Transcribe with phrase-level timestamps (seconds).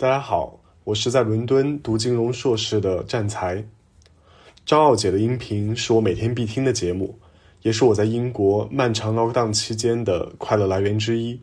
[0.00, 3.64] 大家好，我是在伦敦读金融硕士的战才。
[4.64, 7.18] 张傲姐的音频是我每天必听的节目，
[7.62, 11.40] 也是我在英国漫长 lockdown 期间的快乐来源之一。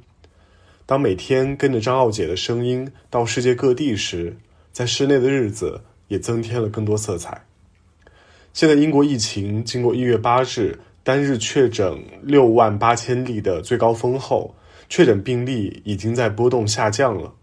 [0.86, 4.38] 当每天跟着张傲姐的声音到世界各地时，
[4.72, 7.46] 在室内的日子也增添了更多色彩。
[8.53, 14.56] 现在英国疫情经过一月八日单日确诊六万八千例的最高峰后，
[14.87, 17.34] 确诊病例已经在波动下降了。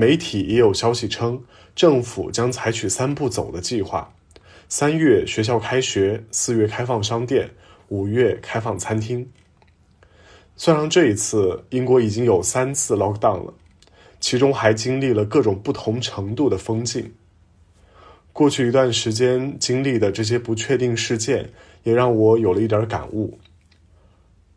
[0.00, 1.38] 媒体也有消息称，
[1.76, 4.10] 政府将采取三步走的计划：
[4.66, 7.50] 三月学校开学，四月开放商店，
[7.88, 9.28] 五月开放餐厅。
[10.56, 13.52] 算上这一次，英国已经有三次 lockdown 了，
[14.20, 17.12] 其中还经历了各种不同程度的封禁。
[18.32, 21.46] 过去一段时间经历的这些不确定事件，
[21.82, 23.38] 也让我有了一点感悟。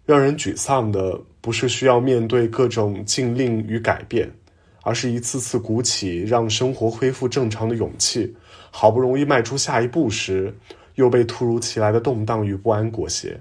[0.05, 4.31] 让人沮丧的不是需要面对各种禁令与改变，
[4.83, 8.35] 而是一次次鼓起让生活恢复正常的勇气，
[8.69, 10.53] 好不容易迈出下一步时，
[10.95, 13.39] 又被突如其来的动荡与不安裹挟。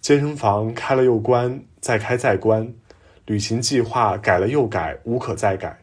[0.00, 2.66] 健身房开了又关，再开再关；
[3.24, 5.78] 旅行计划改了又改，无可再改。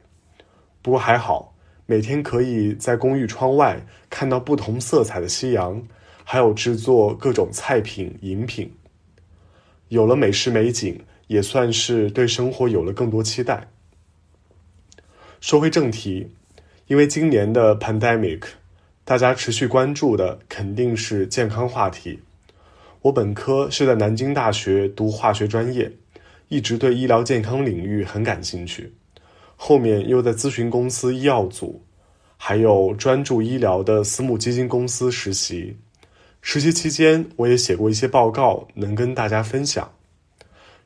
[0.81, 5.81] 不过还好，每天可以在公寓窗外看到不同色彩的夕阳，
[6.23, 8.71] 还有制作各种菜品饮品。
[9.87, 13.67] 有了美食美景，也算是对生活有了更多期待。
[15.41, 16.29] 说回正题，
[16.85, 18.43] 因为今年的 pandemic，
[19.03, 22.19] 大家持续关注的肯定是健康话题。
[23.01, 25.91] 我本科是在南京大学读化学专业，
[26.49, 28.93] 一直对医疗健康领域很感兴趣。
[29.55, 31.81] 后面又在咨询公司医药组，
[32.37, 35.75] 还有专注医疗的私募基金公司实习。
[36.43, 39.91] 实习期间，我也写过一些报告，能跟大家分享。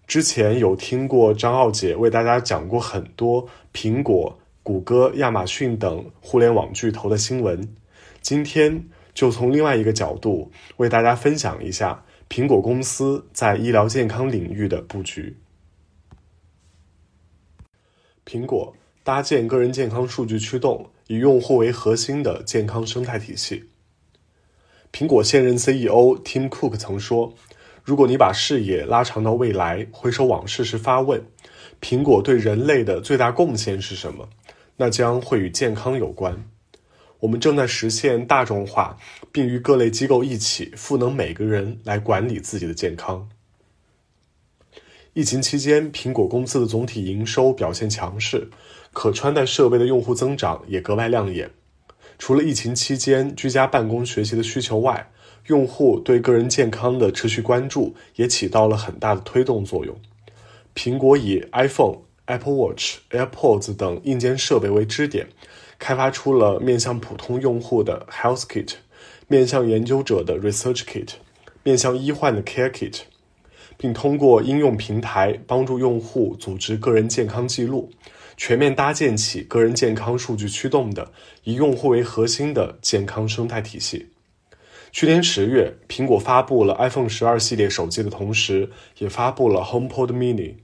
[0.07, 7.75] 之前有听过张奥姐为大家讲过很多苹果、谷歌、亚马逊等互联网巨头的新闻，
[8.19, 12.03] 今天就从另外一个角度为大家分享一下。
[12.27, 15.37] 苹果公司在医疗健康领域的布局。
[18.25, 23.69] 苹果搭建个人健康数据驱动、以用户为核心的健康生态体系。
[24.91, 27.35] 苹果现任 CEO Tim Cook 曾说
[27.85, 31.23] ：“如果你把视野拉长到未来，回首往事时发问，
[31.79, 34.27] 苹果对人类的最大贡献是什么？
[34.77, 36.45] 那将会与健康有关。”
[37.21, 38.97] 我们正在实现大众化，
[39.31, 43.27] 并与各类机构一起赋能每个人来管理自己的健康。
[45.13, 48.49] 疫情期间，苹果公司的总体营收表现强势，
[48.91, 51.49] 可穿戴设备的用户增长也格外亮眼。
[52.19, 55.09] 除了疫情期间居家办公学习的需求外，
[55.47, 59.97] 用户对个人健康的持续关注也起到了很大的推动作用。
[60.75, 65.27] 苹果以 iPhone、Apple Watch、AirPods 等硬件设备为支点。
[65.77, 68.75] 开发出了面向普通用户的 Health Kit，
[69.27, 71.09] 面向研究者的 Research Kit，
[71.63, 73.01] 面向医患的 Care Kit，
[73.75, 77.91] 并通过应用平台帮助用户组织个人健康记录，
[78.37, 81.11] 全面搭建起个人健康数据驱动的
[81.43, 84.07] 以用户为核心的健康生态体系。
[84.93, 90.55] 去年十月，苹果发布了 iPhone 十二系列手机的同时，也发布了 HomePod Mini。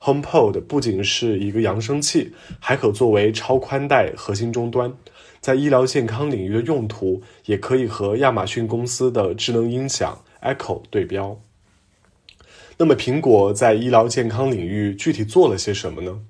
[0.00, 4.92] HomePod 不仅是一个扬声器，还可作为超宽带核心终端，
[5.40, 11.40] 在医疗健康领域的用途也可以和亚马逊公司的智能音响 Echo 对标。
[12.76, 16.20] 那么，苹果在医疗健康领域具体做了些什么呢？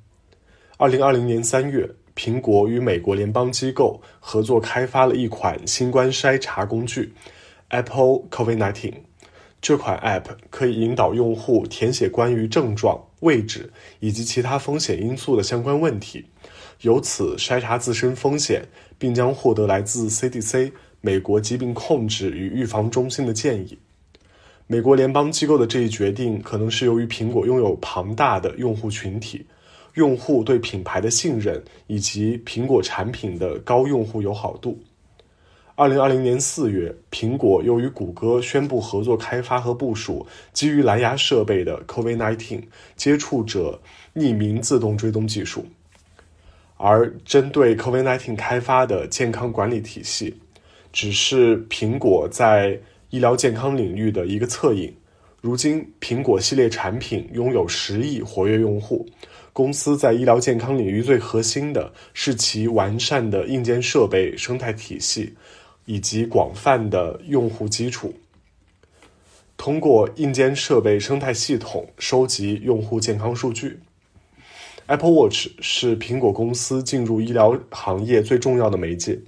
[0.79, 7.13] 二零二零年三月，苹果与美国联邦机构合作开发了一款新冠筛查工具
[7.69, 8.95] Apple COVID-19。
[9.61, 13.08] 这款 App 可以引导用户填写关于症状。
[13.21, 16.25] 位置以及其他风险因素的相关问题，
[16.83, 18.67] 由此筛查自身风险，
[18.99, 23.79] 并将获得来自 CDC 美国疾病控制与预防中心的建议。
[24.67, 29.47] 美国联邦机构的这一决定，可能是由于苹果拥有庞大的用户群体，
[29.95, 34.79] 用户对品牌的信任以及苹果产品的高用户友好度。
[35.79, 42.61] 二零二零年四月，苹果又与谷歌宣布合作开发和部署基于蓝牙设备的 COVID-19
[42.97, 43.81] 接触者
[44.13, 45.65] 匿名自动追踪技术。
[46.79, 50.35] 而针对 COVID-19 开发的健康管理体系，
[50.93, 52.77] 只是苹果在
[53.11, 54.93] 医疗健康领域的一个侧影。
[55.41, 59.07] 如今，苹果系列产品拥有十亿活跃用户。
[59.53, 65.35] 公司在医疗健康领域最核心的是其完善的硬件设备生态体系。
[65.89, 68.13] 以及广泛的用户基础，
[69.57, 73.81] 通过硬件设备生态系统收集用户健康数据。
[74.85, 79.19] Apple Watch 是苹果公司进入医疗行业最重要的媒介。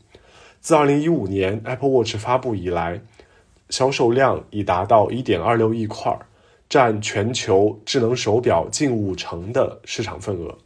[0.60, 3.00] 自2015年 Apple Watch 发布以来，
[3.70, 6.14] 销售量已达到1.26亿块，
[6.68, 10.58] 占全球智能手表近五成的市场份额。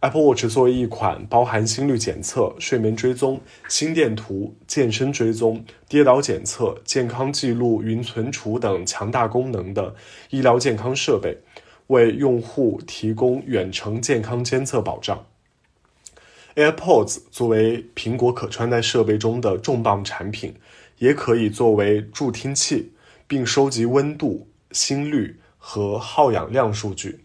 [0.00, 3.38] Apple Watch 作为一款包含心率检测、睡眠追踪、
[3.68, 9.94] 心电图、健身追踪、跌倒检测、健康记录、云存储等强大功能的
[10.30, 11.36] 医疗健康设备，
[11.88, 15.26] 为用户提供远程健康监测保障。
[16.54, 20.54] AirPods 作为苹果可穿戴设备中的重磅产品，
[20.96, 22.92] 也可以作为助听器，
[23.26, 27.20] 并收集温度、心率和耗氧量数据。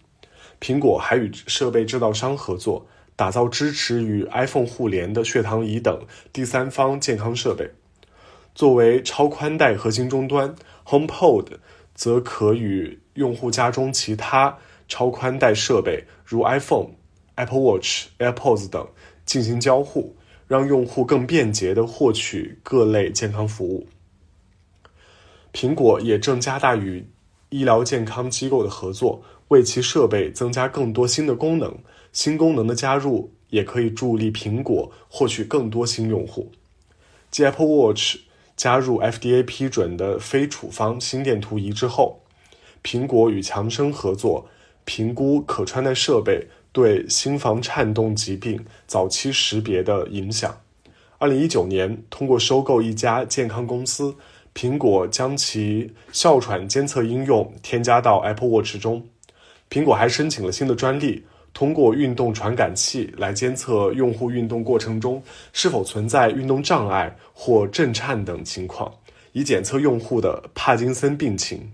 [0.60, 2.86] 苹果还与设备制造商合作，
[3.16, 7.70] 打造支持与 iPhone 互联的血糖仪等第三方健康设备。
[8.54, 10.56] 作为超宽带核心终端
[10.86, 11.48] ，HomePod
[11.94, 14.58] 则可与用户家中其他
[14.88, 16.92] 超宽带设备，如 iPhone、
[17.36, 18.88] Apple Watch、AirPods 等
[19.26, 20.16] 进行交互，
[20.48, 23.88] 让用户更便捷地获取各类健康服务。
[25.54, 27.08] 苹果也正加大与
[27.50, 29.22] 医疗健康机构的合作。
[29.50, 31.78] 为其设备增加更多新的功能，
[32.12, 36.52] 新功能的加入也可以助力苹果获取更多新用户。
[37.30, 38.18] 继 Apple Watch
[38.58, 42.22] 加入 FDA 批准的非处方心电图仪之后，
[42.84, 44.48] 苹果与强生合作，
[44.84, 50.58] 评估可穿戴设备对心房颤动疾病早期识别的影响。
[51.18, 54.16] 二零一九年，通过收购一家健康公司，
[54.54, 59.06] 苹果将其哮喘监测应用添加到 Apple Watch 中。
[59.70, 61.24] 苹果还申请了新的专利，
[61.54, 65.22] 通过运动传感器来监测用户运动过程中
[65.54, 68.94] 是否存在运动障碍或震颤等情况，
[69.34, 71.72] 以检测用户的帕金森病情。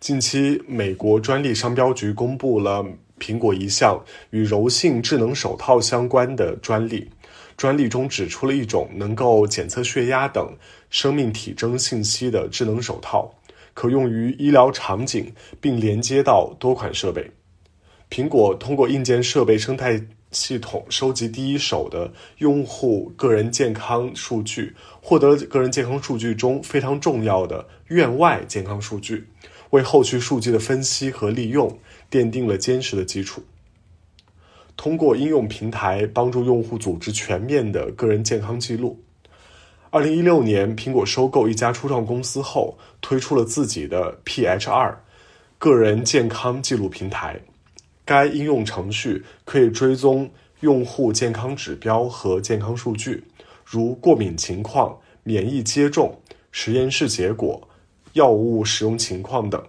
[0.00, 2.84] 近期，美国专利商标局公布了
[3.20, 4.00] 苹果一项
[4.30, 7.08] 与柔性智能手套相关的专利，
[7.56, 10.52] 专利中指出了一种能够检测血压等
[10.90, 13.32] 生命体征信息的智能手套。
[13.74, 17.30] 可用于医疗场景，并连接到多款设备。
[18.10, 29.26] 苹果通过硬件设备生态系统收集第一手的用户个人健康数据，获得个人健康数据中非常重要的院外健康数据，
[29.70, 31.78] 为后续数据的分析和利用
[32.10, 33.42] 奠定了坚实的基础。
[34.76, 38.98] 通过应用平台帮助用户组织全面的个人健康记录。
[39.94, 44.94] 二零一六年，苹果收购一家初创公司后，推出了自己的 PH2
[45.58, 47.38] 个人健康记录平台。
[48.02, 50.30] 该应用程序可以追踪
[50.60, 53.22] 用户健康指标和健康数据，
[53.66, 56.18] 如过敏情况、免疫接种、
[56.50, 57.68] 实验室结果、
[58.14, 59.62] 药物使用情况等。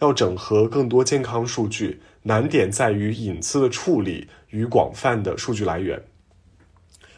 [0.00, 6.02] 要整合更多健康数据，难点在于隐私的处理与广泛的数据来源。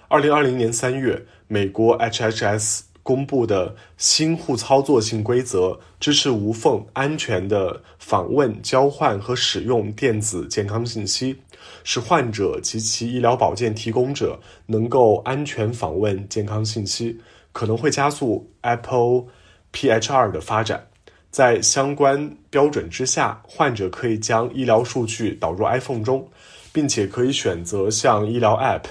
[0.09, 11.37] 二零二零年三月，美国 HHS 公布的新互操作性规则支持无缝、安全的访问、交换和使用电子健康信息，
[11.83, 17.19] 使患者及其医疗保健提供者能够安全访问健康信息，
[17.51, 19.25] 可能会加速 Apple
[19.73, 20.87] PH2 的发展。
[21.33, 26.31] 在相关标准之下，患者可以将医疗数据导入 iPhone 中，
[26.73, 28.85] 并且可以选择向医疗 App。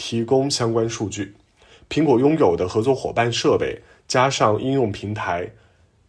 [0.00, 1.34] 提供相关数据，
[1.90, 5.50] 苹果拥有的合作伙伴设备加上应用平台，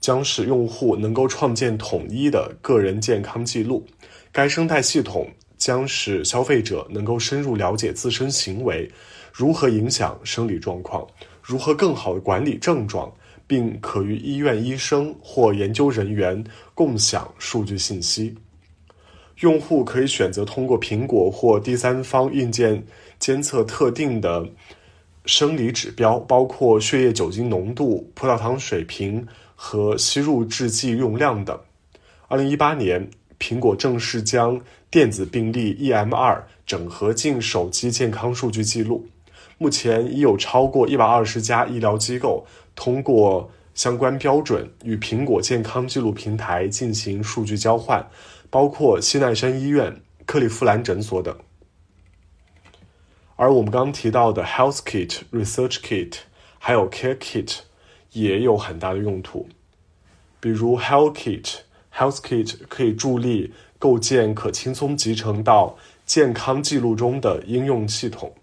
[0.02, 3.86] 将使用户能够创建统一的个人健康记录。
[4.32, 8.90] 该生态系统将使消费者能够深入了解自身行为
[9.32, 11.08] 如何影响生理状况，
[11.42, 13.12] 如何更好的管理症状，
[13.48, 16.44] 并可与医院医生或研究人员
[16.76, 18.36] 共享数据信息。
[19.40, 22.84] 用户可以选择通过苹果或第三方硬件。
[23.20, 24.48] 监测特定的
[25.26, 31.60] 生理指标，包括血液酒精浓度、葡萄糖水平和吸入制剂用量等。
[32.28, 33.10] 二零一八年，
[33.40, 34.60] 苹果正式将
[34.90, 39.08] 电子病历 EMR 整合进手机健康数据记录。
[39.58, 42.46] 目前已有超过一百二十家医疗机构
[42.76, 48.08] 通过相关标准与苹果健康记录平台进行数据交换，
[48.50, 51.36] 包括西奈山医院、克利夫兰诊所等。
[53.42, 56.16] 而我们刚提到的 Health Kit、Research Kit，
[56.58, 57.60] 还有 Care Kit，
[58.12, 59.48] 也有很大的用途。
[60.42, 68.34] 比如 Health Kit，Health Kit 可以助力构建可轻松集成到健康记录中的应用系统。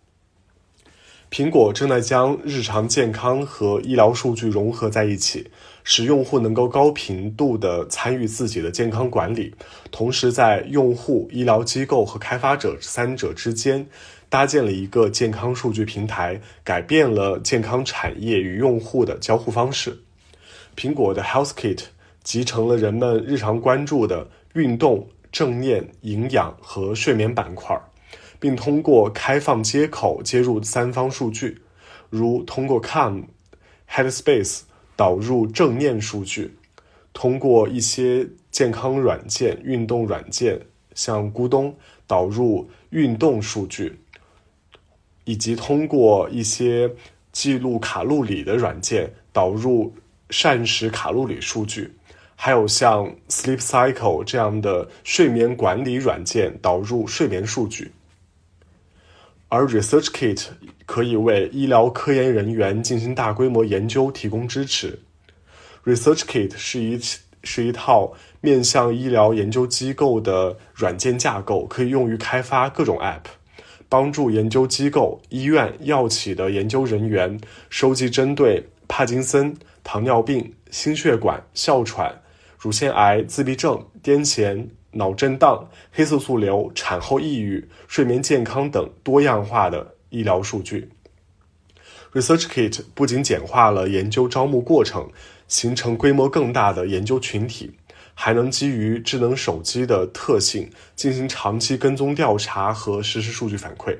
[1.30, 5.50] 苹果正在将日常健康和医疗数据融合在一起，
[5.88, 9.54] 使用户能够高频度地参与自己的健康管理，
[9.92, 13.86] 同时在用户、医疗机构和开发者三者之间
[14.28, 19.96] 搭建了一个健康数据平台，改变了健康产业与用户的交互方式。
[20.76, 21.84] 苹果的 Health Kit
[22.24, 27.80] 集成了人们日常关注的运动、正念、营养和睡眠板块。
[28.38, 31.58] 并通过开放接口接入三方数据，
[32.10, 33.24] 如通过 Calm、
[33.90, 34.60] Headspace
[34.96, 36.56] 导入正念数据，
[37.12, 40.60] 通过一些健康软件、运动软件，
[40.94, 41.76] 像咕咚
[42.06, 43.98] 导入运动数据，
[45.24, 46.90] 以及通过一些
[47.30, 49.94] 记录卡路里的软件导入
[50.30, 51.92] 膳食卡路里数据，
[52.34, 57.92] 还有像 Sleep Cycle 这样的睡眠管理软件导入睡眠数据。
[59.48, 60.46] 而 ResearchKit
[60.86, 64.98] 可以为医疗科研人员进行大规模研究提供支持。
[65.84, 66.98] ResearchKit 是一
[67.44, 73.24] 是一套面向医疗研究机构的软件架构，可以用于开发各种 App，
[73.88, 77.38] 帮助研究机构、医院、药企的研究人员
[77.68, 82.22] 收集针对帕金森、糖尿病、心血管、哮喘、
[82.58, 84.68] 乳腺癌、自闭症、癫痫。
[84.92, 90.88] 脑震荡、黑色素瘤、产后抑郁、睡眠健康等多样化的医疗数据。
[92.12, 95.10] ResearchKit 不仅简化了研究招募过程，
[95.48, 97.70] 形成规模更大的研究群体，
[98.14, 103.94] 还能基于智能手机的特性进行长期跟踪调查和实时数据反馈。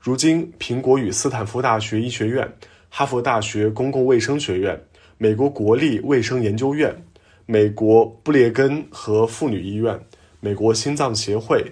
[0.00, 2.50] 如今，苹果与斯坦福大学医学院、
[2.88, 4.80] 哈佛大学公共卫生学院、
[5.18, 7.04] 美国国立卫生研究院、
[7.44, 10.00] 美国布列根和妇女医院。
[10.40, 11.64] 美国心脏协会、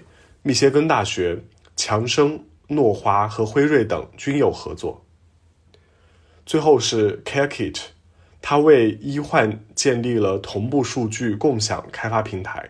[0.43, 1.37] 密歇根大学、
[1.75, 2.41] 强生、
[2.71, 5.05] 诺华和辉瑞等均有合作。
[6.45, 7.77] 最后是 CareKit，
[8.41, 12.67] 它为医患建立了同步数据共享开发平台。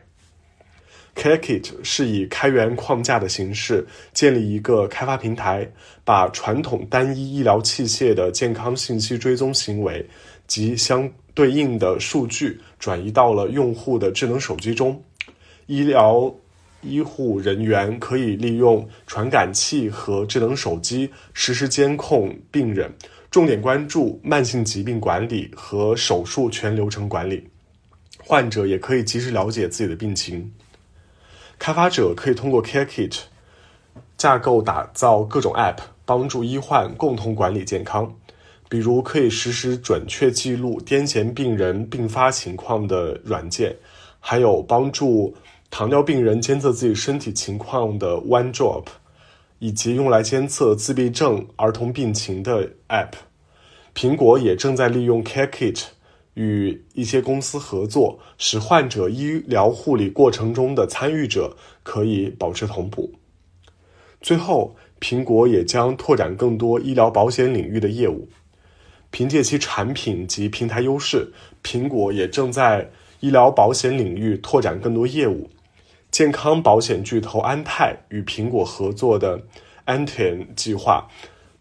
[1.16, 5.70] CareKit 是以开源框架的形式建立一个开发平台，
[6.04, 10.06] 把传统单一医疗器械的健康信息追踪行为
[10.48, 15.04] 及相对应的数据转移到了用户的智能手机中。
[15.68, 16.34] 医疗
[16.82, 22.92] 医护人员可以利用传感器和智能手机实时监控病人，
[23.30, 27.48] 重点关注慢性疾病管理和手术全流程管理。
[28.24, 30.52] 患者也可以及时了解自己的病情。
[31.60, 33.20] 开发者可以通过 CareKit
[34.18, 38.16] 架构打造各种 App，帮助医患共同管理健康。
[38.70, 43.76] 比如，可以实时准确记录癫痫病人并发情况的软件，
[44.20, 45.36] 还有帮助。
[45.72, 48.84] 糖尿病人监测自己身体情况的 One Drop，
[49.60, 53.14] 以及用来监测自闭症儿童病情的 App，
[53.96, 55.84] 苹果也正在利用 CareKit
[56.34, 63.14] 与一些公司合作，使患者医疗护理过程中的参与者可以保持同步。
[64.20, 68.28] 最后，苹果也将拓展更多医疗保险领域的业务。
[69.10, 71.32] 凭借其产品及平台优势，
[71.64, 75.50] 苹果也正在医疗保险领域拓展更多业务。
[76.12, 79.42] 健康保险巨头安泰与苹果合作的
[79.86, 81.08] Anten 计划，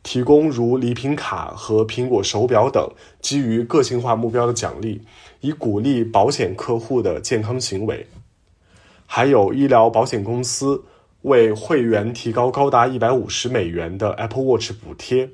[0.02, 2.90] 提供如礼品卡和苹果手表等
[3.23, 5.02] 基于个性化目标的奖励，
[5.40, 8.09] 以鼓励保险客户的健康行为。
[9.07, 10.83] 还有医疗保险公司
[11.23, 15.30] 为会员提高高达一百五十美元的 Apple Watch 补贴，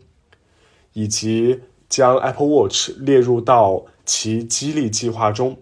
[0.93, 5.57] 以及将 Apple Watch 列入到其激励计划中。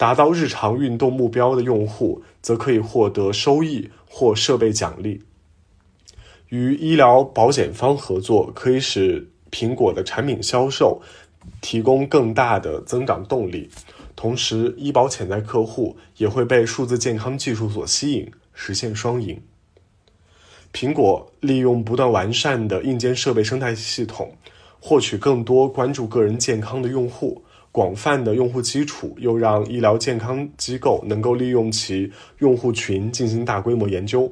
[0.00, 5.24] 达到日常运动目标的用户，则可以获得收益或设备奖励。
[6.48, 11.02] 与医疗保险方合作，可以使苹果的产品销售
[11.60, 13.68] 提供更大的增长动力，
[14.16, 19.38] 同时医保潜在客户也会被数字健康技术所吸引，实现双赢。
[20.72, 24.32] 苹果利用不断完善的硬件设备生态系统，
[24.80, 27.44] 获取更多关注个人健康的用户。
[27.72, 34.30] 广泛的用户基础又让医疗健康机构能够利用其用户群进行大规模研究，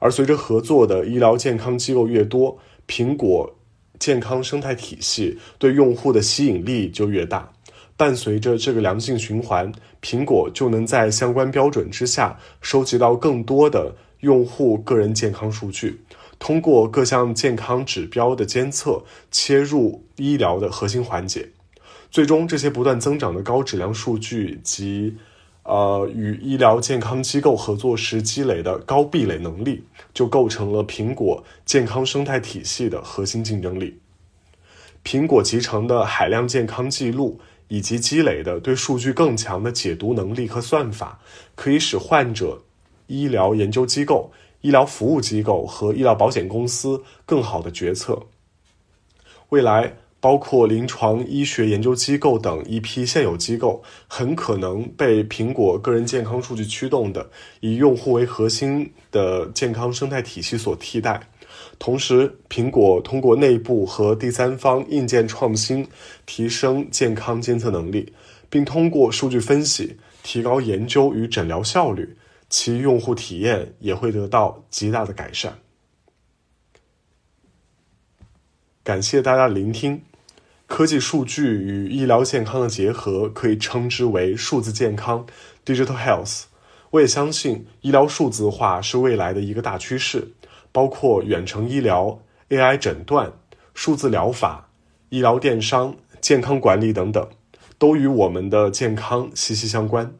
[0.00, 2.58] 而随着合作的医疗健康机构越多，
[2.88, 3.54] 苹果
[4.00, 7.52] 健康生态体系对用户的吸引力就越大。
[7.96, 9.70] 伴随着这个良性循环，
[10.02, 16.00] 苹果就能在相关标准之下收集到更多的用户个人健康数据，
[16.40, 21.48] 通过各项健康指标的监测切入医疗的核心环节。
[22.12, 25.16] 最终，这些不断增长的高质量数据及，
[25.62, 33.98] 呃，与医疗健康机构合作时积累的高壁垒能力，就构成了苹果健康生态体系的核心竞争力。
[35.02, 41.18] 苹果集成的海量健康记录以及积累的对数据更强的解读能力和算法，
[41.54, 42.62] 可以使患者、
[43.06, 48.26] 医疗研究机构、医疗服务机构和医疗保险公司更好的决策。
[49.48, 61.20] 未来，包括临床医学研究机构等一批现有机构，很可能被苹果个人健康数据驱动的以用户为核心的健康生态体系所替代。
[61.80, 65.84] 同时，苹果通过内部和第三方硬件创新，
[66.24, 68.12] 提升健康监测能力，
[68.48, 72.16] 并通过数据分析提高研究与诊疗效率，
[72.48, 75.58] 其用户体验也会得到极大的改善。
[78.84, 80.00] 感谢大家聆听。
[80.72, 85.26] 科技数据与医疗健康的结合，可以称之为数字健康
[85.66, 86.44] （digital health）。
[86.92, 90.28] 我也相信，医疗数字化是未来的一个大趋势。
[90.72, 93.30] 包括远程医疗、AI 诊断、
[93.74, 94.70] 数字疗法、
[95.10, 97.28] 医疗电商、健康管理等等，
[97.76, 100.14] 都与我们的健康息息相关。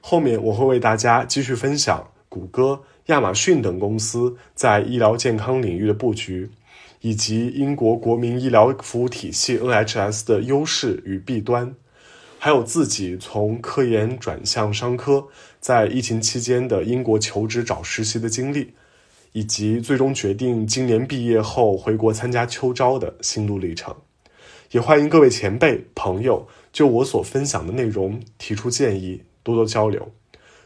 [0.00, 6.50] 后面我会为大家继续分享谷歌、亚马逊等公司在医疗健康领域的布局，
[7.06, 11.72] 以及英国国民医疗服务体系 NHS 的优势与弊端，
[12.36, 15.24] 还有自己从科研转向商科，
[15.60, 18.74] 在疫情期间的英国求职找实习的经历。
[19.30, 23.94] 以及最终决定今年毕业后回国参加秋招的心路历程，
[24.72, 30.10] 也欢迎各位前辈朋友就我所分享的内容提出建议，多多交流。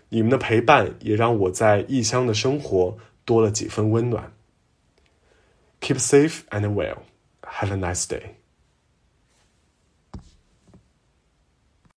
[0.08, 4.32] 你们的陪伴也让我在异乡的生活多了几分温暖。
[5.80, 7.02] Keep safe and well.
[7.46, 8.36] Have a nice day.